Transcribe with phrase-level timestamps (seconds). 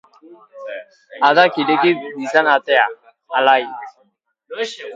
[1.27, 2.85] ADAk ireki zidan atea,
[3.41, 3.61] alai.